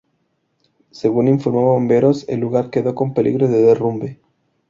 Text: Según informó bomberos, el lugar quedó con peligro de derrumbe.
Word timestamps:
Según 0.89 1.27
informó 1.27 1.73
bomberos, 1.75 2.27
el 2.27 2.39
lugar 2.39 2.71
quedó 2.71 2.95
con 2.95 3.13
peligro 3.13 3.47
de 3.47 3.61
derrumbe. 3.61 4.19